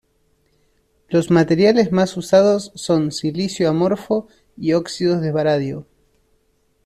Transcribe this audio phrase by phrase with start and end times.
[1.09, 4.27] Los materiales más usados son silicio amorfo
[4.57, 5.85] y óxidos de vanadio.